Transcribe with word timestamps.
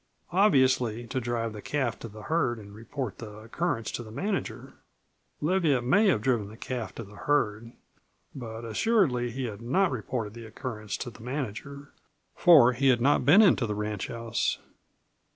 Obviously 0.31 1.05
to 1.05 1.21
drive 1.21 1.53
the 1.53 1.61
calf 1.61 1.99
to 1.99 2.07
the 2.07 2.23
herd 2.23 2.57
and 2.57 2.73
report 2.73 3.19
the 3.19 3.37
occurrence 3.37 3.91
to 3.91 4.01
the 4.01 4.09
manager. 4.09 4.73
Leviatt 5.41 5.83
may 5.83 6.07
have 6.07 6.21
driven 6.23 6.47
the 6.47 6.57
calf 6.57 6.95
to 6.95 7.03
the 7.03 7.17
herd, 7.17 7.71
but 8.33 8.65
assuredly 8.65 9.29
he 9.29 9.43
had 9.43 9.61
not 9.61 9.91
reported 9.91 10.33
the 10.33 10.47
occurrence 10.47 10.97
to 10.97 11.11
the 11.11 11.21
manager, 11.21 11.89
for 12.35 12.73
he 12.73 12.87
had 12.87 12.99
not 12.99 13.25
been 13.27 13.43
in 13.43 13.55
to 13.57 13.67
the 13.67 13.75
ranchhouse. 13.75 14.57